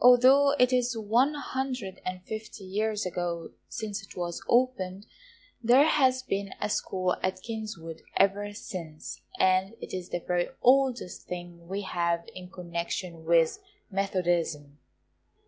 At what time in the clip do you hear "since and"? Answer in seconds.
8.54-9.74